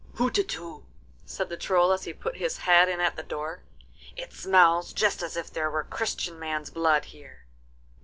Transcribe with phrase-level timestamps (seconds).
[0.15, 0.83] 'Hutetu!'
[1.27, 3.61] said the Troll as he put his head in at the door.
[4.17, 7.45] 'It smells just as if there were Christian man's blood here!